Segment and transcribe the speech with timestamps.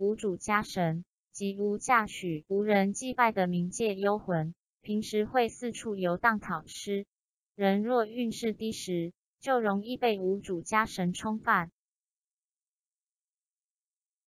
[0.00, 7.04] 无主家神即无嫁娶无人祭拜的冥界幽魂平时会四处游荡讨吃
[7.54, 11.70] 人若运势低时就容易被无主家神冲犯